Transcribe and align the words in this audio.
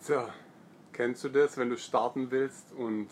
So, 0.00 0.22
kennst 0.92 1.24
du 1.24 1.28
das, 1.28 1.56
wenn 1.56 1.70
du 1.70 1.76
starten 1.76 2.30
willst 2.30 2.72
und 2.72 3.08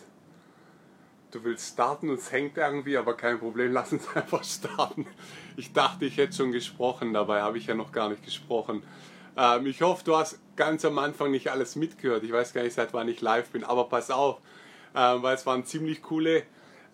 du 1.32 1.42
willst 1.42 1.72
starten 1.72 2.08
und 2.08 2.18
es 2.18 2.30
hängt 2.30 2.56
irgendwie, 2.56 2.96
aber 2.96 3.16
kein 3.16 3.38
Problem, 3.38 3.72
lass 3.74 3.92
uns 3.92 4.08
einfach 4.14 4.44
starten. 4.44 5.06
Ich 5.56 5.72
dachte, 5.72 6.04
ich 6.04 6.16
hätte 6.16 6.36
schon 6.36 6.52
gesprochen, 6.52 7.12
dabei 7.12 7.42
habe 7.42 7.58
ich 7.58 7.66
ja 7.66 7.74
noch 7.74 7.92
gar 7.92 8.08
nicht 8.08 8.24
gesprochen. 8.24 8.82
Ähm, 9.36 9.66
ich 9.66 9.82
hoffe, 9.82 10.04
du 10.04 10.16
hast 10.16 10.38
ganz 10.54 10.84
am 10.84 10.98
Anfang 10.98 11.32
nicht 11.32 11.50
alles 11.50 11.76
mitgehört. 11.76 12.22
Ich 12.22 12.32
weiß 12.32 12.54
gar 12.54 12.62
nicht, 12.62 12.74
seit 12.74 12.94
wann 12.94 13.08
ich 13.08 13.20
live 13.20 13.50
bin, 13.50 13.64
aber 13.64 13.88
pass 13.88 14.10
auf, 14.10 14.38
ähm, 14.94 15.22
weil 15.22 15.34
es 15.34 15.44
waren 15.44 15.64
ziemlich 15.64 16.02
coole, 16.02 16.44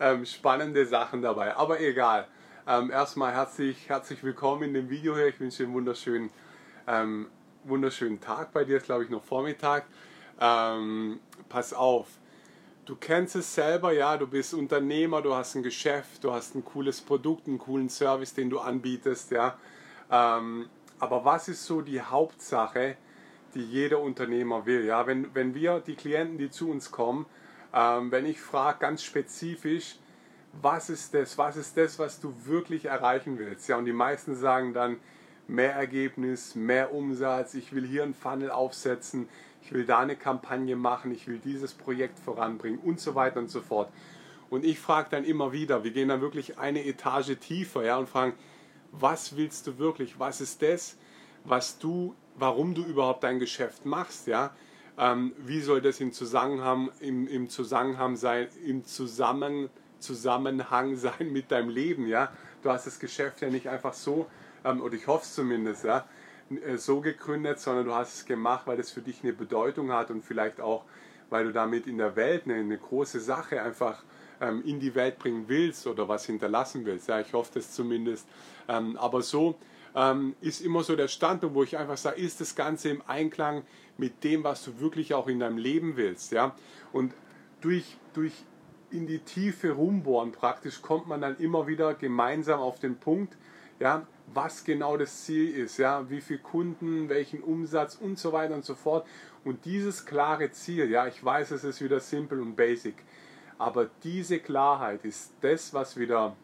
ähm, 0.01 0.25
spannende 0.25 0.87
Sachen 0.87 1.23
dabei. 1.23 1.55
Aber 1.57 1.81
egal. 1.81 2.27
Ähm, 2.67 2.91
erstmal 2.91 3.33
herzlich, 3.33 3.89
herzlich 3.89 4.25
willkommen 4.25 4.63
in 4.63 4.75
dem 4.75 4.89
Video 4.89 5.17
hier. 5.17 5.29
Ich 5.29 5.39
wünsche 5.39 5.59
dir 5.59 5.65
einen 5.65 5.75
wunderschönen, 5.75 6.31
ähm, 6.87 7.27
wunderschönen 7.65 8.21
Tag. 8.21 8.53
Bei 8.53 8.65
dir 8.65 8.79
ist, 8.79 8.87
glaube 8.87 9.05
ich, 9.05 9.11
noch 9.11 9.23
Vormittag. 9.23 9.85
Ähm, 10.41 11.21
pass 11.49 11.73
auf, 11.73 12.09
du 12.85 12.97
kennst 12.97 13.37
es 13.37 13.55
selber, 13.55 13.93
ja, 13.93 14.17
du 14.17 14.27
bist 14.27 14.55
Unternehmer, 14.55 15.23
du 15.23 15.35
hast 15.35 15.55
ein 15.55 15.63
Geschäft, 15.63 16.25
du 16.25 16.33
hast 16.33 16.55
ein 16.55 16.65
cooles 16.65 17.01
Produkt, 17.01 17.47
einen 17.47 17.59
coolen 17.59 17.89
Service, 17.89 18.35
den 18.35 18.51
du 18.51 18.59
anbietest, 18.59 19.31
ja. 19.31 19.57
Ähm, 20.11 20.69
aber 20.99 21.25
was 21.25 21.49
ist 21.49 21.65
so 21.65 21.81
die 21.81 22.01
Hauptsache, 22.01 22.97
die 23.55 23.63
jeder 23.63 24.01
Unternehmer 24.01 24.67
will? 24.67 24.85
Ja, 24.85 25.07
wenn, 25.07 25.35
wenn 25.35 25.55
wir 25.55 25.81
die 25.81 25.95
Klienten, 25.95 26.39
die 26.39 26.51
zu 26.51 26.71
uns 26.71 26.91
kommen, 26.91 27.27
ähm, 27.75 28.11
wenn 28.11 28.27
ich 28.27 28.41
frage 28.41 28.79
ganz 28.81 29.03
spezifisch, 29.03 29.97
was 30.61 30.91
ist 30.91 31.15
das, 31.15 31.39
was 31.39 31.57
ist 31.57 31.77
das, 31.77 31.99
was 31.99 32.21
du 32.21 32.35
wirklich 32.45 32.87
erreichen 32.87 33.39
willst? 33.39 33.69
Ja, 33.69 33.77
und 33.77 33.87
die 33.87 33.93
meisten 33.93 34.35
sagen 34.35 34.75
dann 34.75 34.99
mehr 35.53 35.75
Ergebnis, 35.75 36.55
mehr 36.55 36.93
Umsatz, 36.93 37.55
ich 37.55 37.73
will 37.75 37.87
hier 37.87 38.03
einen 38.03 38.15
Funnel 38.15 38.51
aufsetzen, 38.51 39.29
ich 39.63 39.73
will 39.73 39.85
da 39.85 40.01
eine 40.01 40.17
Kampagne 40.17 40.75
machen, 40.75 41.13
ich 41.13 41.29
will 41.29 41.39
dieses 41.39 41.75
Projekt 41.75 42.19
voranbringen 42.19 42.81
und 42.81 42.99
so 42.99 43.15
weiter 43.15 43.39
und 43.39 43.51
so 43.51 43.61
fort. 43.61 43.93
Und 44.51 44.65
ich 44.65 44.81
frage 44.81 45.09
dann 45.11 45.25
immer 45.25 45.53
wieder, 45.53 45.85
wir 45.85 45.93
gehen 45.93 46.09
dann 46.09 46.21
wirklich 46.21 46.59
eine 46.59 46.85
Etage 46.85 47.39
tiefer 47.39 47.85
ja, 47.85 47.97
und 47.97 48.09
fragen, 48.09 48.35
was 48.91 49.37
willst 49.37 49.67
du 49.67 49.79
wirklich? 49.79 50.19
Was 50.19 50.41
ist 50.41 50.63
das, 50.63 50.97
was 51.45 51.79
du, 51.79 52.15
warum 52.37 52.75
du 52.75 52.83
überhaupt 52.83 53.23
dein 53.23 53.39
Geschäft 53.39 53.87
machst? 53.87 54.27
Ja? 54.27 54.55
Ähm, 54.99 55.33
wie 55.39 55.61
soll 55.61 55.81
das 55.81 56.01
im 56.01 56.13
Zusammenhang, 56.13 56.91
im, 57.01 57.27
im 57.29 57.49
Zusammenhang 57.49 58.17
sein, 58.17 58.49
im 58.67 58.85
Zusammen, 58.85 59.71
Zusammenhang 59.99 60.97
sein 60.97 61.33
mit 61.33 61.51
deinem 61.51 61.71
Leben? 61.71 62.07
Ja? 62.07 62.33
Du 62.63 62.71
hast 62.71 62.87
das 62.87 62.99
Geschäft 62.99 63.41
ja 63.41 63.49
nicht 63.49 63.69
einfach 63.69 63.95
so, 63.95 64.29
oder 64.65 64.95
ich 64.95 65.07
hoffe 65.07 65.25
es 65.25 65.35
zumindest, 65.35 65.85
ja, 65.85 66.07
äh, 66.51 66.77
so 66.77 67.01
gegründet, 67.01 67.61
sondern 67.61 67.87
du 67.87 67.95
hast 67.95 68.15
es 68.15 68.25
gemacht, 68.25 68.67
weil 68.67 68.79
es 68.81 68.91
für 68.91 69.03
dich 69.03 69.23
eine 69.23 69.33
Bedeutung 69.33 69.93
hat 69.93 70.11
und 70.11 70.25
vielleicht 70.25 70.61
auch, 70.61 70.85
weil 71.31 71.45
du 71.45 71.53
damit 71.53 71.87
in 71.87 71.99
der 71.99 72.17
Welt 72.17 72.45
eine, 72.45 72.55
eine 72.55 72.79
große 72.79 73.21
Sache 73.21 73.63
einfach 73.63 74.03
ähm, 74.41 74.63
in 74.65 74.81
die 74.81 74.95
Welt 74.95 75.19
bringen 75.19 75.45
willst 75.49 75.87
oder 75.87 76.09
was 76.09 76.27
hinterlassen 76.27 76.85
willst. 76.85 77.09
Ja, 77.09 77.21
ich 77.21 77.33
hoffe 77.33 77.53
das 77.55 77.73
zumindest. 77.73 78.29
Ähm, 78.69 78.97
aber 78.97 79.23
so 79.23 79.57
ähm, 79.95 80.35
ist 80.41 80.61
immer 80.61 80.83
so 80.83 80.97
der 80.97 81.09
Standpunkt, 81.09 81.55
wo 81.55 81.63
ich 81.63 81.79
einfach 81.79 81.97
sage, 81.97 82.21
ist 82.21 82.41
das 82.41 82.55
Ganze 82.55 82.91
im 82.91 83.03
Einklang 83.07 83.63
mit 83.97 84.25
dem, 84.25 84.45
was 84.45 84.65
du 84.65 84.81
wirklich 84.81 85.15
auch 85.15 85.29
in 85.29 85.41
deinem 85.41 85.59
Leben 85.59 85.97
willst. 85.97 86.33
Ja? 86.33 86.55
Und 86.93 87.15
durch, 87.61 87.97
durch 88.15 88.33
in 88.91 89.07
die 89.07 89.21
Tiefe 89.21 89.73
rumbohren 89.73 90.33
praktisch 90.33 90.83
kommt 90.83 91.09
man 91.09 91.21
dann 91.21 91.39
immer 91.39 91.67
wieder 91.67 91.95
gemeinsam 91.95 92.61
auf 92.61 92.79
den 92.79 92.97
Punkt, 92.97 93.37
ja, 93.81 94.07
was 94.27 94.65
genau 94.65 94.97
das 94.97 95.25
Ziel 95.25 95.51
ist, 95.55 95.79
ja, 95.79 96.09
wie 96.09 96.21
viele 96.21 96.39
Kunden, 96.39 97.09
welchen 97.09 97.43
Umsatz 97.43 97.97
und 97.97 98.19
so 98.19 98.33
weiter 98.33 98.55
und 98.55 98.65
so 98.65 98.75
fort. 98.75 99.07
Und 99.45 99.65
dieses 99.65 100.07
klare 100.07 100.51
Ziel, 100.51 100.91
ja, 100.91 101.07
ich 101.07 101.23
weiß, 101.23 101.51
es 101.51 101.65
ist 101.65 101.83
wieder 101.83 102.01
simpel 102.01 102.41
und 102.41 102.55
basic, 102.55 102.95
aber 103.59 103.91
diese 104.03 104.39
Klarheit 104.39 105.05
ist 105.05 105.33
das, 105.41 105.75
was 105.75 105.97
wieder 105.97 106.37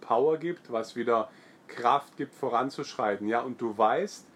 Power 0.00 0.38
gibt, 0.38 0.70
was 0.70 0.96
wieder 0.96 1.30
Kraft 1.68 2.16
gibt, 2.16 2.34
voranzuschreiten, 2.34 3.26
ja, 3.28 3.40
und 3.40 3.60
du 3.60 3.76
weißt, 3.76 4.26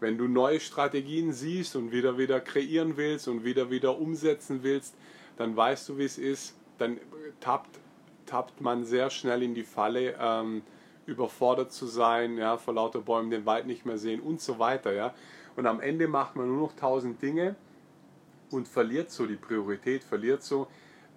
wenn 0.00 0.18
du 0.18 0.26
neue 0.26 0.60
Strategien 0.60 1.32
siehst 1.32 1.76
und 1.76 1.92
wieder 1.92 2.18
wieder 2.18 2.40
kreieren 2.40 2.96
willst 2.96 3.28
und 3.28 3.44
wieder 3.44 3.70
wieder 3.70 3.98
umsetzen 3.98 4.62
willst, 4.62 4.94
dann 5.36 5.56
weißt 5.56 5.88
du, 5.88 5.98
wie 5.98 6.04
es 6.04 6.18
ist, 6.18 6.56
dann 6.78 6.98
tappt, 7.40 7.78
tappt 8.26 8.60
man 8.60 8.84
sehr 8.84 9.10
schnell 9.10 9.42
in 9.42 9.54
die 9.54 9.62
Falle, 9.62 10.16
ähm, 10.20 10.62
überfordert 11.06 11.72
zu 11.72 11.86
sein, 11.86 12.38
ja, 12.38 12.56
vor 12.56 12.74
lauter 12.74 13.00
Bäumen 13.00 13.30
den 13.30 13.46
Wald 13.46 13.66
nicht 13.66 13.86
mehr 13.86 13.98
sehen 13.98 14.20
und 14.20 14.40
so 14.40 14.58
weiter. 14.58 14.92
Ja. 14.92 15.14
Und 15.56 15.66
am 15.66 15.80
Ende 15.80 16.08
macht 16.08 16.36
man 16.36 16.48
nur 16.48 16.68
noch 16.68 16.76
tausend 16.76 17.20
Dinge 17.22 17.56
und 18.50 18.68
verliert 18.68 19.10
so 19.10 19.26
die 19.26 19.36
Priorität, 19.36 20.04
verliert 20.04 20.42
so 20.42 20.66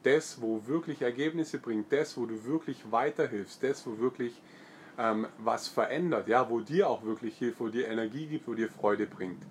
das, 0.03 0.42
wo 0.42 0.66
wirklich 0.68 1.02
Ergebnisse 1.02 1.59
bringt, 1.59 1.92
das, 1.92 2.18
wo 2.18 2.25
du 2.25 2.46
wirklich 2.46 2.92
weiterhilfst, 2.92 3.62
das, 3.64 3.86
wo 3.86 3.98
wirklich 3.98 4.42
ähm, 4.98 5.28
was 5.38 5.68
verändert, 5.68 6.28
ja, 6.28 6.50
wo 6.50 6.59
dir 6.59 6.90
auch 6.90 7.04
wirklich 7.04 7.38
hilft, 7.38 7.59
wo 7.59 7.68
dir 7.68 7.88
Energie 7.88 8.28
gibt, 8.28 8.48
wo 8.48 8.54
dir 8.54 8.69
Freude 8.69 9.06
bringt. 9.06 9.44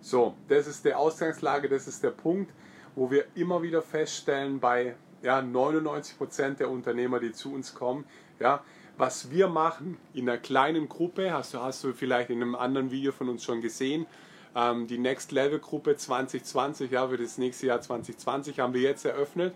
So, 0.00 0.34
das 0.48 0.66
ist 0.66 0.84
der 0.84 0.98
Ausgangslage, 0.98 1.68
das 1.68 1.86
ist 1.86 2.02
der 2.02 2.10
Punkt, 2.10 2.50
wo 2.94 3.10
wir 3.10 3.24
immer 3.34 3.62
wieder 3.62 3.82
feststellen 3.82 4.58
bei 4.58 4.94
ja, 5.22 5.40
99% 5.40 6.56
der 6.56 6.70
Unternehmer, 6.70 7.20
die 7.20 7.32
zu 7.32 7.52
uns 7.52 7.74
kommen, 7.74 8.04
ja, 8.38 8.64
was 9.00 9.30
wir 9.30 9.48
machen 9.48 9.96
in 10.12 10.28
einer 10.28 10.38
kleinen 10.38 10.86
Gruppe, 10.86 11.32
hast 11.32 11.54
du, 11.54 11.60
hast 11.60 11.82
du 11.82 11.94
vielleicht 11.94 12.28
in 12.28 12.42
einem 12.42 12.54
anderen 12.54 12.90
Video 12.90 13.12
von 13.12 13.30
uns 13.30 13.42
schon 13.42 13.62
gesehen, 13.62 14.06
ähm, 14.54 14.86
die 14.88 14.98
Next 14.98 15.32
Level 15.32 15.58
Gruppe 15.58 15.96
2020, 15.96 16.90
ja, 16.90 17.08
für 17.08 17.16
das 17.16 17.38
nächste 17.38 17.68
Jahr 17.68 17.80
2020 17.80 18.60
haben 18.60 18.74
wir 18.74 18.82
jetzt 18.82 19.06
eröffnet. 19.06 19.54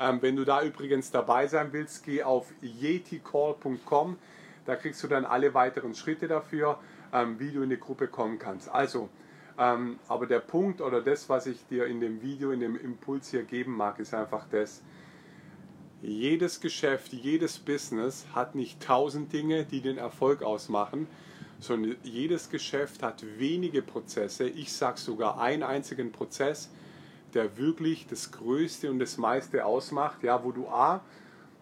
Ähm, 0.00 0.22
wenn 0.22 0.34
du 0.34 0.44
da 0.44 0.62
übrigens 0.62 1.10
dabei 1.10 1.46
sein 1.46 1.72
willst, 1.72 2.06
geh 2.06 2.22
auf 2.22 2.46
yeticall.com, 2.62 4.16
da 4.64 4.76
kriegst 4.76 5.02
du 5.02 5.08
dann 5.08 5.26
alle 5.26 5.52
weiteren 5.52 5.94
Schritte 5.94 6.26
dafür, 6.26 6.78
ähm, 7.12 7.38
wie 7.38 7.50
du 7.50 7.62
in 7.62 7.68
die 7.68 7.78
Gruppe 7.78 8.08
kommen 8.08 8.38
kannst. 8.38 8.70
Also, 8.70 9.10
ähm, 9.58 9.98
aber 10.08 10.26
der 10.26 10.40
Punkt 10.40 10.80
oder 10.80 11.02
das, 11.02 11.28
was 11.28 11.46
ich 11.46 11.66
dir 11.66 11.84
in 11.84 12.00
dem 12.00 12.22
Video, 12.22 12.50
in 12.50 12.60
dem 12.60 12.76
Impuls 12.80 13.30
hier 13.30 13.42
geben 13.42 13.76
mag, 13.76 13.98
ist 13.98 14.14
einfach 14.14 14.46
das, 14.50 14.82
jedes 16.02 16.60
Geschäft, 16.60 17.12
jedes 17.12 17.58
Business 17.58 18.26
hat 18.34 18.54
nicht 18.54 18.80
tausend 18.80 19.32
Dinge, 19.32 19.64
die 19.64 19.80
den 19.80 19.98
Erfolg 19.98 20.42
ausmachen, 20.42 21.06
sondern 21.58 21.96
jedes 22.02 22.50
Geschäft 22.50 23.02
hat 23.02 23.24
wenige 23.38 23.82
Prozesse. 23.82 24.48
Ich 24.48 24.72
sage 24.72 24.98
sogar 24.98 25.40
einen 25.40 25.62
einzigen 25.62 26.12
Prozess, 26.12 26.70
der 27.34 27.56
wirklich 27.56 28.06
das 28.06 28.30
Größte 28.30 28.90
und 28.90 28.98
das 28.98 29.16
meiste 29.16 29.64
ausmacht, 29.64 30.22
ja, 30.22 30.44
wo 30.44 30.52
du 30.52 30.68
A, 30.68 31.02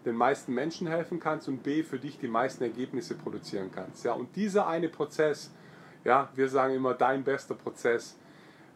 den 0.04 0.16
meisten 0.16 0.52
Menschen 0.52 0.86
helfen 0.86 1.20
kannst 1.20 1.48
und 1.48 1.62
B, 1.62 1.82
für 1.82 1.98
dich 1.98 2.18
die 2.18 2.28
meisten 2.28 2.62
Ergebnisse 2.62 3.14
produzieren 3.14 3.70
kannst. 3.72 4.04
Ja. 4.04 4.12
Und 4.12 4.36
dieser 4.36 4.66
eine 4.66 4.88
Prozess, 4.88 5.50
ja, 6.04 6.28
wir 6.34 6.48
sagen 6.48 6.74
immer 6.74 6.94
dein 6.94 7.24
bester 7.24 7.54
Prozess, 7.54 8.16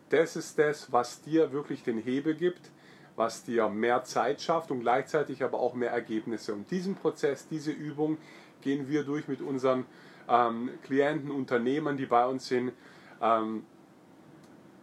das 0.09 0.37
ist 0.37 0.59
das, 0.59 0.91
was 0.91 1.21
dir 1.21 1.53
wirklich 1.53 1.83
den 1.83 1.99
Hebel 1.99 2.35
gibt, 2.35 2.71
was 3.19 3.43
dir 3.43 3.69
mehr 3.69 4.05
Zeit 4.05 4.41
schafft 4.41 4.71
und 4.71 4.81
gleichzeitig 4.81 5.43
aber 5.43 5.59
auch 5.59 5.75
mehr 5.75 5.91
Ergebnisse. 5.91 6.55
Und 6.55 6.71
diesen 6.71 6.95
Prozess, 6.95 7.49
diese 7.49 7.73
Übung 7.73 8.17
gehen 8.63 8.89
wir 8.89 9.03
durch 9.03 9.27
mit 9.27 9.43
unseren 9.43 9.87
ähm, 10.29 10.71
Klienten, 10.85 11.33
Unternehmern, 11.33 11.97
die 11.97 12.07
bei 12.07 12.25
uns 12.25 12.47
sind. 12.47 12.73
Ähm, 13.21 13.67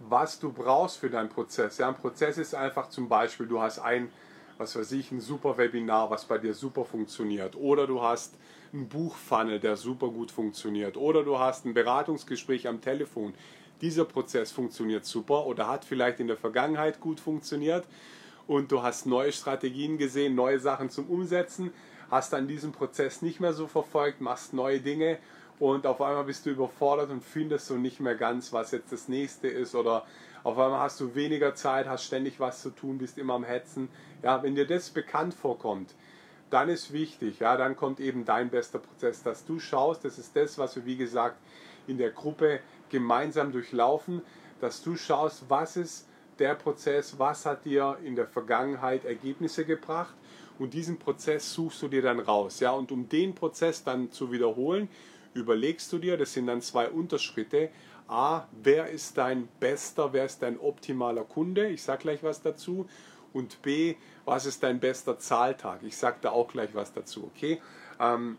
was 0.01 0.37
du 0.37 0.51
brauchst 0.51 0.97
für 0.97 1.09
deinen 1.09 1.29
Prozess. 1.29 1.77
Ja, 1.77 1.87
ein 1.87 1.95
Prozess 1.95 2.37
ist 2.37 2.53
einfach 2.53 2.89
zum 2.89 3.07
Beispiel, 3.07 3.47
du 3.47 3.61
hast 3.61 3.79
ein, 3.79 4.09
was 4.57 4.75
weiß 4.75 4.91
ich, 4.91 5.13
ein 5.13 5.21
super 5.21 5.57
Webinar, 5.57 6.09
was 6.09 6.25
bei 6.25 6.37
dir 6.37 6.53
super 6.53 6.83
funktioniert. 6.83 7.55
Oder 7.55 7.87
du 7.87 8.01
hast 8.01 8.33
einen 8.73 8.89
Buchfunnel, 8.89 9.61
der 9.61 9.77
super 9.77 10.09
gut 10.09 10.29
funktioniert. 10.29 10.97
Oder 10.97 11.23
du 11.23 11.39
hast 11.39 11.65
ein 11.65 11.73
Beratungsgespräch 11.73 12.67
am 12.67 12.81
Telefon. 12.81 13.33
Dieser 13.79 14.03
Prozess 14.03 14.51
funktioniert 14.51 15.05
super 15.05 15.45
oder 15.45 15.69
hat 15.69 15.85
vielleicht 15.85 16.19
in 16.19 16.27
der 16.27 16.37
Vergangenheit 16.37 16.99
gut 16.99 17.21
funktioniert 17.21 17.85
und 18.47 18.71
du 18.71 18.83
hast 18.83 19.05
neue 19.05 19.31
Strategien 19.31 19.97
gesehen, 19.97 20.35
neue 20.35 20.59
Sachen 20.59 20.89
zum 20.89 21.07
Umsetzen, 21.07 21.71
hast 22.11 22.33
dann 22.33 22.47
diesen 22.47 22.71
Prozess 22.71 23.21
nicht 23.21 23.39
mehr 23.39 23.53
so 23.53 23.67
verfolgt, 23.67 24.21
machst 24.21 24.53
neue 24.53 24.79
Dinge 24.79 25.17
und 25.59 25.87
auf 25.87 26.01
einmal 26.01 26.25
bist 26.25 26.45
du 26.45 26.51
überfordert 26.51 27.09
und 27.09 27.23
findest 27.23 27.67
so 27.67 27.75
nicht 27.75 27.99
mehr 27.99 28.15
ganz, 28.15 28.53
was 28.53 28.71
jetzt 28.71 28.91
das 28.91 29.07
nächste 29.07 29.47
ist 29.47 29.73
oder 29.73 30.05
auf 30.43 30.59
einmal 30.59 30.79
hast 30.79 30.99
du 30.99 31.15
weniger 31.15 31.55
Zeit, 31.55 31.87
hast 31.87 32.05
ständig 32.05 32.39
was 32.39 32.61
zu 32.61 32.69
tun, 32.69 32.99
bist 32.99 33.17
immer 33.17 33.33
am 33.33 33.43
Hetzen. 33.43 33.89
Ja, 34.21 34.43
wenn 34.43 34.53
dir 34.53 34.67
das 34.67 34.89
bekannt 34.91 35.33
vorkommt, 35.33 35.95
dann 36.51 36.69
ist 36.69 36.93
wichtig, 36.93 37.39
ja, 37.39 37.57
dann 37.57 37.75
kommt 37.75 37.99
eben 37.99 38.25
dein 38.25 38.49
bester 38.49 38.77
Prozess, 38.79 39.23
dass 39.23 39.45
du 39.45 39.59
schaust, 39.59 40.05
das 40.05 40.19
ist 40.19 40.35
das, 40.35 40.59
was 40.59 40.75
wir 40.75 40.85
wie 40.85 40.97
gesagt 40.97 41.37
in 41.87 41.97
der 41.97 42.11
Gruppe 42.11 42.59
gemeinsam 42.89 43.51
durchlaufen, 43.51 44.21
dass 44.61 44.83
du 44.83 44.95
schaust, 44.95 45.45
was 45.49 45.77
ist 45.77 46.07
der 46.39 46.55
Prozess, 46.55 47.17
was 47.17 47.45
hat 47.45 47.65
dir 47.65 47.97
in 48.03 48.15
der 48.15 48.27
Vergangenheit 48.27 49.05
Ergebnisse 49.05 49.65
gebracht 49.65 50.13
und 50.59 50.73
diesen 50.73 50.97
Prozess 50.97 51.53
suchst 51.53 51.81
du 51.81 51.87
dir 51.87 52.01
dann 52.01 52.19
raus. 52.19 52.59
Ja? 52.59 52.71
Und 52.71 52.91
um 52.91 53.09
den 53.09 53.35
Prozess 53.35 53.83
dann 53.83 54.11
zu 54.11 54.31
wiederholen, 54.31 54.89
überlegst 55.33 55.91
du 55.91 55.97
dir, 55.97 56.17
das 56.17 56.33
sind 56.33 56.47
dann 56.47 56.61
zwei 56.61 56.89
Unterschritte, 56.89 57.69
A, 58.07 58.47
wer 58.51 58.89
ist 58.89 59.17
dein 59.17 59.47
bester, 59.59 60.13
wer 60.13 60.25
ist 60.25 60.41
dein 60.41 60.59
optimaler 60.59 61.23
Kunde? 61.23 61.67
Ich 61.69 61.81
sage 61.81 62.03
gleich 62.03 62.23
was 62.23 62.41
dazu. 62.41 62.87
Und 63.33 63.61
B, 63.63 63.95
was 64.25 64.45
ist 64.45 64.63
dein 64.63 64.79
bester 64.79 65.17
Zahltag? 65.17 65.81
Ich 65.83 65.97
sage 65.97 66.17
da 66.21 66.29
auch 66.29 66.47
gleich 66.47 66.73
was 66.73 66.93
dazu, 66.93 67.29
okay? 67.35 67.59
Ähm, 67.99 68.37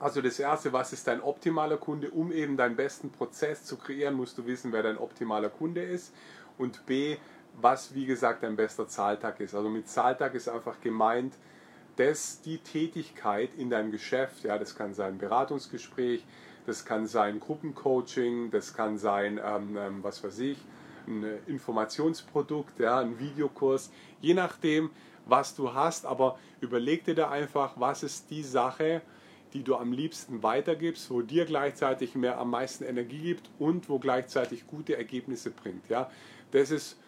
also 0.00 0.22
das 0.22 0.38
erste, 0.38 0.72
was 0.72 0.92
ist 0.92 1.06
dein 1.06 1.20
optimaler 1.20 1.76
Kunde? 1.76 2.10
Um 2.10 2.32
eben 2.32 2.56
deinen 2.56 2.76
besten 2.76 3.10
Prozess 3.10 3.64
zu 3.64 3.76
kreieren, 3.76 4.14
musst 4.14 4.38
du 4.38 4.46
wissen, 4.46 4.72
wer 4.72 4.82
dein 4.82 4.96
optimaler 4.96 5.50
Kunde 5.50 5.82
ist. 5.82 6.14
Und 6.58 6.84
B, 6.86 7.16
was 7.60 7.94
wie 7.94 8.06
gesagt 8.06 8.42
dein 8.42 8.56
bester 8.56 8.86
Zahltag 8.88 9.40
ist. 9.40 9.54
Also 9.54 9.68
mit 9.68 9.88
Zahltag 9.88 10.34
ist 10.34 10.48
einfach 10.48 10.80
gemeint, 10.80 11.34
dass 11.96 12.40
die 12.42 12.58
Tätigkeit 12.58 13.50
in 13.56 13.70
deinem 13.70 13.90
Geschäft, 13.90 14.44
ja, 14.44 14.58
das 14.58 14.76
kann 14.76 14.94
sein 14.94 15.18
Beratungsgespräch, 15.18 16.24
das 16.66 16.84
kann 16.84 17.06
sein 17.06 17.40
Gruppencoaching, 17.40 18.50
das 18.50 18.74
kann 18.74 18.98
sein, 18.98 19.40
ähm, 19.42 19.76
ähm, 19.76 20.04
was 20.04 20.22
weiß 20.22 20.38
ich, 20.40 20.58
ein 21.08 21.24
Informationsprodukt, 21.46 22.78
ja, 22.78 23.00
ein 23.00 23.18
Videokurs, 23.18 23.90
je 24.20 24.34
nachdem, 24.34 24.90
was 25.26 25.56
du 25.56 25.74
hast. 25.74 26.06
Aber 26.06 26.38
überleg 26.60 27.04
dir 27.04 27.14
da 27.14 27.30
einfach, 27.30 27.72
was 27.76 28.02
ist 28.02 28.30
die 28.30 28.42
Sache, 28.42 29.00
die 29.52 29.62
du 29.62 29.76
am 29.76 29.92
liebsten 29.92 30.42
weitergibst, 30.42 31.10
wo 31.10 31.22
dir 31.22 31.44
gleichzeitig 31.44 32.14
mehr 32.14 32.38
am 32.38 32.50
meisten 32.50 32.84
Energie 32.84 33.20
gibt 33.20 33.50
und 33.58 33.88
wo 33.88 33.98
gleichzeitig 33.98 34.66
gute 34.66 34.96
Ergebnisse 34.96 35.50
bringt. 35.50 35.88
Ja? 35.88 36.10
Das 36.50 36.70
ist, 36.70 36.98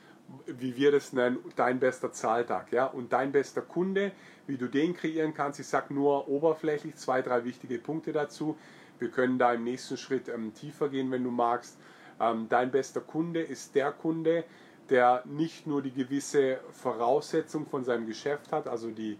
wie 0.46 0.76
wir 0.76 0.92
das 0.92 1.12
nennen, 1.12 1.38
dein 1.56 1.80
bester 1.80 2.12
Zahltag. 2.12 2.72
Ja? 2.72 2.86
Und 2.86 3.12
dein 3.12 3.32
bester 3.32 3.62
Kunde, 3.62 4.12
wie 4.46 4.56
du 4.56 4.68
den 4.68 4.94
kreieren 4.94 5.34
kannst, 5.34 5.60
ich 5.60 5.66
sage 5.66 5.92
nur 5.92 6.28
oberflächlich 6.28 6.96
zwei, 6.96 7.22
drei 7.22 7.44
wichtige 7.44 7.78
Punkte 7.78 8.12
dazu. 8.12 8.56
Wir 8.98 9.10
können 9.10 9.38
da 9.38 9.52
im 9.54 9.64
nächsten 9.64 9.96
Schritt 9.96 10.28
ähm, 10.28 10.54
tiefer 10.54 10.88
gehen, 10.88 11.10
wenn 11.10 11.24
du 11.24 11.30
magst. 11.30 11.78
Ähm, 12.20 12.46
dein 12.48 12.70
bester 12.70 13.00
Kunde 13.00 13.40
ist 13.40 13.74
der 13.74 13.92
Kunde, 13.92 14.44
der 14.90 15.22
nicht 15.24 15.66
nur 15.66 15.82
die 15.82 15.92
gewisse 15.92 16.58
Voraussetzung 16.72 17.66
von 17.66 17.84
seinem 17.84 18.06
Geschäft 18.06 18.52
hat, 18.52 18.66
also 18.66 18.90
die 18.90 19.16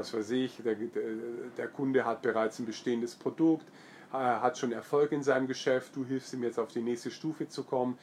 was 0.00 0.14
weiß 0.14 0.30
ich, 0.30 0.56
der, 0.64 0.76
der 1.56 1.68
Kunde 1.68 2.04
hat 2.04 2.22
bereits 2.22 2.58
ein 2.58 2.66
bestehendes 2.66 3.14
Produkt, 3.14 3.66
äh, 4.12 4.16
hat 4.16 4.58
schon 4.58 4.72
Erfolg 4.72 5.12
in 5.12 5.22
seinem 5.22 5.46
Geschäft, 5.46 5.94
du 5.94 6.04
hilfst 6.04 6.32
ihm 6.32 6.42
jetzt 6.42 6.58
auf 6.58 6.68
die 6.68 6.80
nächste 6.80 7.10
Stufe 7.10 7.48
zu 7.48 7.64
kommen. 7.64 7.98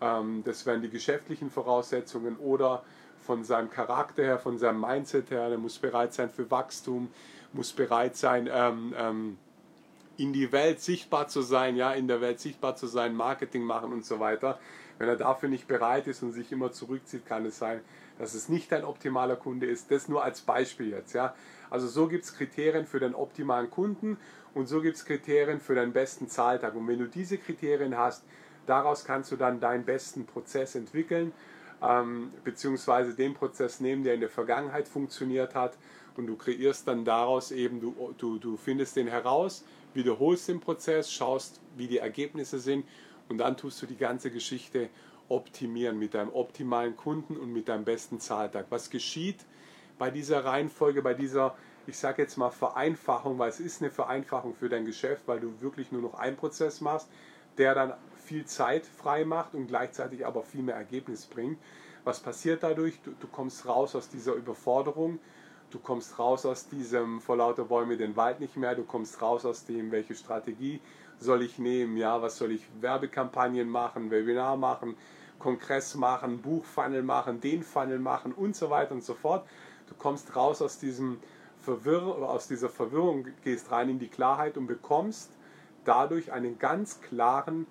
Ähm, 0.00 0.42
das 0.44 0.64
wären 0.64 0.80
die 0.80 0.88
geschäftlichen 0.88 1.50
Voraussetzungen 1.50 2.36
oder 2.36 2.82
von 3.18 3.44
seinem 3.44 3.70
Charakter 3.70 4.22
her, 4.22 4.38
von 4.38 4.58
seinem 4.58 4.80
Mindset 4.80 5.30
her, 5.30 5.48
der 5.48 5.58
muss 5.58 5.78
bereit 5.78 6.12
sein 6.14 6.30
für 6.30 6.50
Wachstum, 6.50 7.08
muss 7.52 7.72
bereit 7.72 8.16
sein, 8.16 8.48
ähm, 8.50 8.94
ähm, 8.96 9.38
in 10.16 10.32
die 10.32 10.52
Welt 10.52 10.80
sichtbar 10.80 11.28
zu 11.28 11.42
sein, 11.42 11.76
ja, 11.76 11.92
in 11.92 12.08
der 12.08 12.20
Welt 12.20 12.40
sichtbar 12.40 12.76
zu 12.76 12.86
sein, 12.86 13.14
Marketing 13.14 13.62
machen 13.62 13.92
und 13.92 14.04
so 14.04 14.20
weiter. 14.20 14.58
Wenn 14.98 15.08
er 15.08 15.16
dafür 15.16 15.48
nicht 15.48 15.68
bereit 15.68 16.06
ist 16.06 16.22
und 16.22 16.32
sich 16.32 16.50
immer 16.50 16.72
zurückzieht, 16.72 17.26
kann 17.26 17.46
es 17.46 17.58
sein, 17.58 17.80
dass 18.18 18.34
es 18.34 18.48
nicht 18.48 18.72
dein 18.72 18.84
optimaler 18.84 19.36
Kunde 19.36 19.66
ist. 19.66 19.90
Das 19.90 20.08
nur 20.08 20.22
als 20.22 20.40
Beispiel 20.40 20.90
jetzt. 20.90 21.12
Ja? 21.12 21.34
Also 21.70 21.88
so 21.88 22.08
gibt 22.08 22.24
es 22.24 22.34
Kriterien 22.34 22.86
für 22.86 23.00
den 23.00 23.14
optimalen 23.14 23.70
Kunden 23.70 24.18
und 24.54 24.66
so 24.66 24.80
gibt 24.80 24.96
es 24.96 25.04
Kriterien 25.04 25.60
für 25.60 25.74
deinen 25.74 25.92
besten 25.92 26.28
Zahltag. 26.28 26.74
Und 26.74 26.86
wenn 26.88 26.98
du 26.98 27.06
diese 27.06 27.38
Kriterien 27.38 27.96
hast, 27.96 28.24
daraus 28.66 29.04
kannst 29.04 29.32
du 29.32 29.36
dann 29.36 29.60
deinen 29.60 29.84
besten 29.84 30.26
Prozess 30.26 30.74
entwickeln, 30.74 31.32
ähm, 31.82 32.30
beziehungsweise 32.44 33.14
den 33.14 33.34
Prozess 33.34 33.80
nehmen, 33.80 34.04
der 34.04 34.14
in 34.14 34.20
der 34.20 34.28
Vergangenheit 34.28 34.86
funktioniert 34.86 35.54
hat 35.54 35.76
und 36.16 36.26
du 36.26 36.36
kreierst 36.36 36.86
dann 36.86 37.04
daraus 37.04 37.50
eben, 37.50 37.80
du, 37.80 38.14
du, 38.18 38.38
du 38.38 38.56
findest 38.56 38.96
den 38.96 39.08
heraus, 39.08 39.64
wiederholst 39.94 40.48
den 40.48 40.60
Prozess, 40.60 41.10
schaust, 41.10 41.60
wie 41.76 41.86
die 41.86 41.98
Ergebnisse 41.98 42.58
sind 42.58 42.84
und 43.28 43.38
dann 43.38 43.56
tust 43.56 43.80
du 43.82 43.86
die 43.86 43.96
ganze 43.96 44.30
Geschichte 44.30 44.90
optimieren 45.28 45.98
mit 45.98 46.14
deinem 46.14 46.32
optimalen 46.32 46.96
Kunden 46.96 47.36
und 47.36 47.52
mit 47.52 47.68
deinem 47.68 47.84
besten 47.84 48.20
Zahltag. 48.20 48.66
Was 48.70 48.90
geschieht 48.90 49.44
bei 49.98 50.10
dieser 50.10 50.44
Reihenfolge, 50.44 51.02
bei 51.02 51.14
dieser, 51.14 51.54
ich 51.86 51.96
sage 51.98 52.22
jetzt 52.22 52.36
mal 52.36 52.50
Vereinfachung, 52.50 53.38
weil 53.38 53.48
es 53.50 53.60
ist 53.60 53.82
eine 53.82 53.90
Vereinfachung 53.90 54.54
für 54.54 54.68
dein 54.68 54.84
Geschäft, 54.84 55.22
weil 55.26 55.40
du 55.40 55.60
wirklich 55.60 55.92
nur 55.92 56.02
noch 56.02 56.14
einen 56.14 56.36
Prozess 56.36 56.80
machst, 56.80 57.08
der 57.58 57.74
dann 57.74 57.94
viel 58.16 58.44
Zeit 58.46 58.86
frei 58.86 59.24
macht 59.24 59.54
und 59.54 59.66
gleichzeitig 59.66 60.24
aber 60.24 60.42
viel 60.42 60.62
mehr 60.62 60.76
Ergebnis 60.76 61.26
bringt. 61.26 61.58
Was 62.04 62.20
passiert 62.20 62.62
dadurch? 62.62 63.00
Du, 63.02 63.12
du 63.12 63.26
kommst 63.26 63.66
raus 63.66 63.94
aus 63.94 64.08
dieser 64.08 64.34
Überforderung, 64.34 65.18
du 65.70 65.78
kommst 65.78 66.18
raus 66.18 66.46
aus 66.46 66.68
diesem 66.68 67.20
vor 67.20 67.36
lauter 67.36 67.64
Bäume 67.64 67.96
den 67.96 68.16
Wald 68.16 68.40
nicht 68.40 68.56
mehr, 68.56 68.74
du 68.74 68.84
kommst 68.84 69.20
raus 69.22 69.44
aus 69.44 69.64
dem, 69.66 69.90
welche 69.92 70.14
Strategie 70.14 70.80
soll 71.22 71.42
ich 71.42 71.58
nehmen, 71.58 71.96
ja, 71.96 72.20
was 72.20 72.36
soll 72.36 72.52
ich 72.52 72.66
Werbekampagnen 72.80 73.68
machen, 73.68 74.10
Webinar 74.10 74.56
machen, 74.56 74.96
Kongress 75.38 75.94
machen, 75.94 76.42
Buchfunnel 76.42 77.02
machen, 77.02 77.40
den 77.40 77.62
Funnel 77.62 77.98
machen 77.98 78.32
und 78.32 78.54
so 78.54 78.70
weiter 78.70 78.92
und 78.92 79.02
so 79.02 79.14
fort. 79.14 79.46
Du 79.88 79.94
kommst 79.94 80.36
raus 80.36 80.62
aus, 80.62 80.78
diesem 80.78 81.18
Verwirr 81.60 82.28
aus 82.28 82.48
dieser 82.48 82.68
Verwirrung, 82.68 83.26
gehst 83.44 83.70
rein 83.70 83.88
in 83.88 83.98
die 83.98 84.08
Klarheit 84.08 84.56
und 84.56 84.66
bekommst 84.66 85.30
dadurch 85.84 86.32
einen 86.32 86.58
ganz 86.58 87.00
klaren 87.00 87.66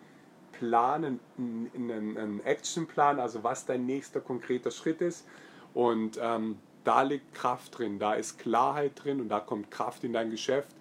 Plan, 0.51 1.19
einen, 1.37 2.17
einen 2.17 2.41
Actionplan, 2.43 3.19
also 3.19 3.43
was 3.43 3.65
dein 3.65 3.85
nächster 3.85 4.19
konkreter 4.19 4.71
Schritt 4.71 5.01
ist. 5.01 5.25
Und 5.73 6.19
ähm, 6.21 6.57
da 6.83 7.03
liegt 7.03 7.33
Kraft 7.33 7.77
drin, 7.77 7.99
da 7.99 8.13
ist 8.13 8.39
Klarheit 8.39 8.91
drin 9.03 9.21
und 9.21 9.29
da 9.29 9.39
kommt 9.39 9.71
Kraft 9.71 10.03
in 10.03 10.13
dein 10.13 10.29
Geschäft 10.29 10.75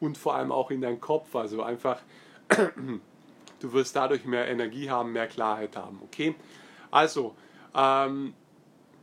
und 0.00 0.18
vor 0.18 0.34
allem 0.34 0.52
auch 0.52 0.70
in 0.70 0.80
deinen 0.80 1.00
Kopf. 1.00 1.34
Also 1.34 1.62
einfach 1.62 2.00
Du 3.60 3.72
wirst 3.72 3.96
dadurch 3.96 4.24
mehr 4.24 4.48
Energie 4.48 4.90
haben, 4.90 5.12
mehr 5.12 5.26
Klarheit 5.26 5.76
haben. 5.76 6.00
Okay? 6.04 6.34
Also, 6.90 7.34
ähm, 7.74 8.34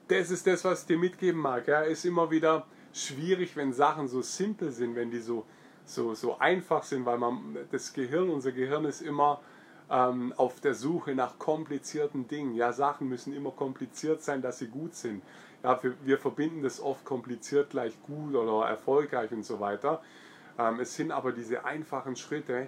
das 0.08 0.32
ist 0.32 0.46
das, 0.46 0.64
was 0.64 0.82
ich 0.82 0.88
dir 0.88 0.98
mitgeben 0.98 1.42
mag. 1.42 1.68
Ja, 1.68 1.82
ist 1.82 2.06
immer 2.06 2.30
wieder 2.30 2.68
schwierig, 2.94 3.56
wenn 3.56 3.74
Sachen 3.74 4.08
so 4.08 4.22
simpel 4.22 4.72
sind, 4.72 4.96
wenn 4.96 5.10
die 5.10 5.20
so, 5.20 5.46
so, 5.86 6.14
so 6.14 6.38
einfach 6.38 6.84
sind, 6.84 7.06
weil 7.06 7.18
man 7.18 7.58
das 7.72 7.94
Gehirn, 7.94 8.30
unser 8.30 8.52
Gehirn 8.52 8.86
ist 8.86 9.02
immer 9.02 9.42
ähm, 9.90 10.34
auf 10.38 10.60
der 10.60 10.76
Suche 10.76 11.16
nach 11.16 11.40
komplizierten 11.40 12.28
Dingen. 12.28 12.54
Ja, 12.54 12.74
Sachen 12.74 13.10
müssen 13.10 13.34
immer 13.34 13.52
kompliziert 13.52 14.22
sein, 14.22 14.42
dass 14.42 14.60
sie 14.60 14.68
gut 14.68 14.94
sind. 14.94 15.24
Ja, 15.64 15.82
wir, 15.82 15.96
wir 16.04 16.20
verbinden 16.20 16.62
das 16.62 16.80
oft 16.80 17.06
kompliziert 17.06 17.72
gleich 17.72 17.94
gut 18.04 18.36
oder 18.36 18.68
erfolgreich 18.68 19.32
und 19.32 19.44
so 19.44 19.60
weiter. 19.60 20.04
Ähm, 20.58 20.80
es 20.80 20.96
sind 20.96 21.12
aber 21.12 21.32
diese 21.32 21.66
einfachen 21.66 22.16
Schritte, 22.16 22.68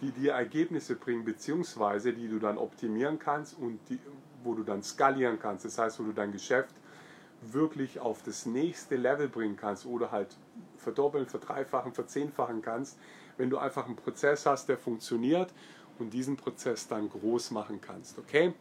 die 0.00 0.10
dir 0.10 0.32
Ergebnisse 0.32 0.96
bringen, 0.96 1.24
beziehungsweise 1.24 2.12
die 2.12 2.28
du 2.28 2.38
dann 2.38 2.58
optimieren 2.58 3.18
kannst 3.18 3.56
und 3.58 3.78
die, 3.88 3.98
wo 4.42 4.54
du 4.54 4.64
dann 4.64 4.82
skalieren 4.82 5.38
kannst. 5.38 5.64
Das 5.64 5.78
heißt, 5.78 6.00
wo 6.00 6.04
du 6.04 6.12
dein 6.12 6.32
Geschäft 6.32 6.74
wirklich 7.40 8.00
auf 8.00 8.22
das 8.22 8.46
nächste 8.46 8.96
Level 8.96 9.28
bringen 9.28 9.56
kannst 9.56 9.86
oder 9.86 10.10
halt 10.10 10.36
verdoppeln, 10.76 11.26
verdreifachen, 11.26 11.92
verzehnfachen 11.92 12.62
kannst, 12.62 12.98
wenn 13.36 13.50
du 13.50 13.58
einfach 13.58 13.86
einen 13.86 13.96
Prozess 13.96 14.46
hast, 14.46 14.68
der 14.68 14.78
funktioniert 14.78 15.52
und 15.98 16.12
diesen 16.12 16.36
Prozess 16.36 16.88
dann 16.88 17.08
groß 17.08 17.50
machen 17.50 17.80
kannst. 17.80 18.18
Okay? 18.18 18.54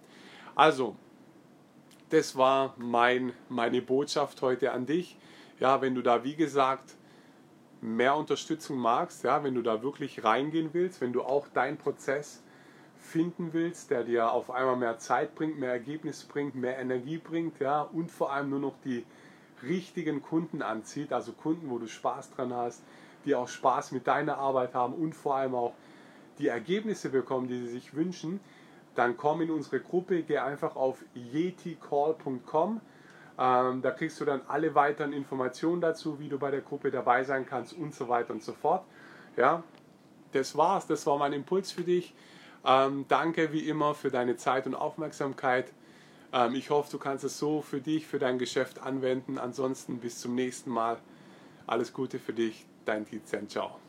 Also, 0.56 0.96
das 2.10 2.36
war 2.36 2.76
mein, 2.78 3.34
meine 3.50 3.82
Botschaft 3.82 4.42
heute 4.42 4.72
an 4.72 4.86
dich. 4.86 5.18
Ja, 5.60 5.82
wenn 5.82 5.96
du 5.96 6.02
da 6.02 6.24
wie 6.24 6.36
gesagt 6.36 6.96
mehr 7.82 8.16
Unterstützung 8.16 8.78
magst, 8.78 9.24
ja, 9.24 9.44
wenn 9.44 9.56
du 9.56 9.62
da 9.62 9.82
wirklich 9.82 10.24
reingehen 10.24 10.70
willst, 10.74 11.02
wenn 11.02 11.14
du 11.14 11.24
auch 11.24 11.48
deinen 11.50 11.78
Prozess 11.78 12.42
finden 13.00 13.54
willst, 13.54 13.90
der 13.90 14.04
dir 14.04 14.32
auf 14.32 14.52
einmal 14.52 14.78
mehr 14.78 15.00
Zeit 15.00 15.34
bringt, 15.36 15.60
mehr 15.60 15.72
Ergebnis 15.72 16.24
bringt, 16.24 16.56
mehr 16.56 16.78
Energie 16.78 17.18
bringt, 17.18 17.60
ja, 17.60 17.82
und 17.82 18.12
vor 18.12 18.32
allem 18.32 18.52
nur 18.52 18.60
noch 18.60 18.76
die 18.86 19.04
richtigen 19.64 20.22
Kunden 20.22 20.62
anzieht, 20.62 21.12
also 21.12 21.34
Kunden, 21.34 21.70
wo 21.70 21.80
du 21.80 21.88
Spaß 21.88 22.32
dran 22.32 22.54
hast, 22.54 22.84
die 23.26 23.36
auch 23.36 23.48
Spaß 23.48 23.92
mit 23.92 24.08
deiner 24.08 24.38
Arbeit 24.38 24.74
haben 24.74 24.94
und 24.94 25.14
vor 25.14 25.36
allem 25.36 25.56
auch 25.56 25.74
die 26.40 26.48
Ergebnisse 26.48 27.10
bekommen, 27.10 27.48
die 27.48 27.60
sie 27.60 27.68
sich 27.68 27.94
wünschen, 27.94 28.40
dann 28.96 29.18
komm 29.18 29.42
in 29.42 29.52
unsere 29.52 29.80
Gruppe, 29.80 30.24
geh 30.24 30.40
einfach 30.40 30.76
auf 30.76 31.04
yeticall.com 31.14 32.82
ähm, 33.40 33.82
da 33.82 33.92
kriegst 33.92 34.20
du 34.20 34.26
dann 34.26 34.42
alle 34.48 34.76
weiteren 34.76 35.14
Informationen 35.14 35.82
dazu, 35.82 36.20
wie 36.20 36.30
du 36.30 36.38
bei 36.38 36.52
der 36.52 36.62
Gruppe 36.62 36.92
dabei 36.92 37.24
sein 37.24 37.46
kannst 37.46 37.74
und 37.74 37.94
so 37.94 38.10
weiter 38.10 38.34
und 38.34 38.44
so 38.44 38.54
fort. 38.54 38.86
Ja, 39.38 39.64
das 40.32 40.56
war's. 40.56 40.88
Das 40.88 41.06
war 41.06 41.18
mein 41.18 41.34
Impuls 41.34 41.72
für 41.72 41.84
dich. 41.84 42.14
Ähm, 42.66 43.06
danke 43.08 43.52
wie 43.54 43.68
immer 43.68 43.96
für 43.96 44.12
deine 44.12 44.36
Zeit 44.38 44.68
und 44.68 44.76
Aufmerksamkeit. 44.76 45.72
Ähm, 46.34 46.56
ich 46.56 46.70
hoffe, 46.70 46.92
du 46.92 47.00
kannst 47.00 47.24
es 47.24 47.38
so 47.38 47.62
für 47.62 47.82
dich, 47.82 48.08
für 48.08 48.20
dein 48.20 48.38
Geschäft 48.38 48.80
anwenden. 48.80 49.38
Ansonsten 49.38 50.00
bis 50.00 50.20
zum 50.20 50.36
nächsten 50.36 50.70
Mal. 50.70 50.98
Alles 51.68 51.94
Gute 51.94 52.20
für 52.20 52.34
dich, 52.34 52.66
dein 52.86 53.06
Tizian. 53.06 53.48
Ciao. 53.50 53.81